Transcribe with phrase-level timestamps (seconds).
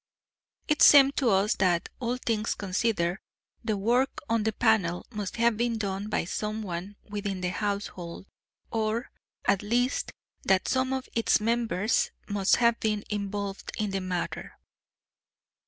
[0.67, 3.19] It seemed to us that, all things considered,
[3.63, 8.25] the work on the panel must have been done by someone within the household,
[8.71, 9.11] or,
[9.45, 10.11] at least,
[10.43, 14.57] that some of its members must have been involved in the matter.